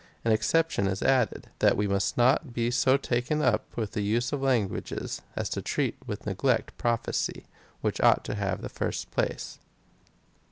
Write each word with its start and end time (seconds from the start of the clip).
An 0.25 0.31
exception 0.31 0.87
is 0.87 1.03
added— 1.03 1.45
that 1.59 1.77
we 1.77 1.85
must 1.87 2.17
not 2.17 2.53
be 2.55 2.71
so 2.71 2.97
taken 2.97 3.39
up 3.43 3.77
with 3.77 3.91
the 3.91 4.01
use 4.01 4.33
of 4.33 4.41
languages, 4.41 5.21
as 5.35 5.47
to 5.49 5.61
treat 5.61 5.95
with 6.07 6.25
neglect 6.25 6.75
prophecy, 6.75 7.45
which 7.81 8.01
ought 8.01 8.25
to 8.25 8.33
have 8.33 8.63
the 8.63 8.67
first 8.67 9.11
place. 9.11 9.59